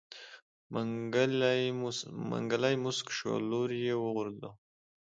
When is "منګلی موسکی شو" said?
2.33-3.31